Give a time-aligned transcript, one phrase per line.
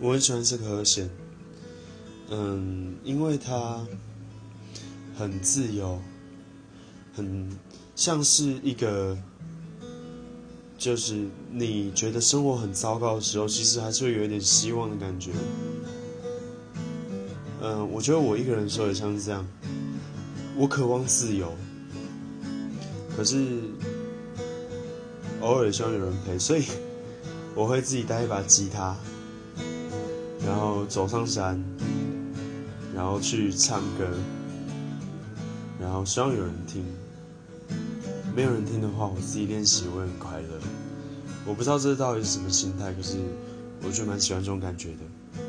[0.00, 1.10] 我很喜欢这个和弦，
[2.30, 3.86] 嗯，因为它
[5.14, 6.00] 很自由，
[7.14, 7.50] 很
[7.94, 9.18] 像是一个，
[10.78, 15.32] 就是你觉得生活很糟糕的时候，其实还是会有一点希望的感觉。
[17.60, 19.46] 嗯，我觉得我一个人的时候也像是这样，
[20.56, 21.52] 我渴望自由，
[23.14, 23.60] 可是
[25.42, 26.64] 偶尔希望有人陪，所以
[27.54, 28.96] 我会自己带一把吉他。
[30.46, 31.62] 然后走上山，
[32.94, 34.08] 然后去唱歌，
[35.80, 36.84] 然后希望有人听。
[38.34, 40.60] 没有人听的话，我自己练习我会很快乐。
[41.44, 43.18] 我不知道这到底是什么心态，可是
[43.82, 45.42] 我就蛮喜欢这种感觉的。